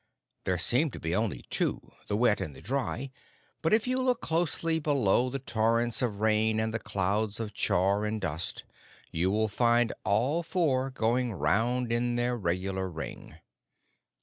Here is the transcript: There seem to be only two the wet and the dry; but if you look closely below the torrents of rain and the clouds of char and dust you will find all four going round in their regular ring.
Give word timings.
There 0.45 0.57
seem 0.57 0.89
to 0.93 0.99
be 0.99 1.15
only 1.15 1.45
two 1.51 1.91
the 2.07 2.17
wet 2.17 2.41
and 2.41 2.55
the 2.55 2.61
dry; 2.63 3.11
but 3.61 3.71
if 3.71 3.85
you 3.85 3.99
look 4.01 4.19
closely 4.19 4.79
below 4.79 5.29
the 5.29 5.37
torrents 5.37 6.01
of 6.01 6.19
rain 6.21 6.59
and 6.59 6.73
the 6.73 6.79
clouds 6.79 7.39
of 7.39 7.53
char 7.53 8.03
and 8.03 8.19
dust 8.19 8.63
you 9.11 9.29
will 9.29 9.47
find 9.47 9.93
all 10.03 10.41
four 10.41 10.89
going 10.89 11.33
round 11.33 11.91
in 11.93 12.15
their 12.15 12.35
regular 12.35 12.89
ring. 12.89 13.35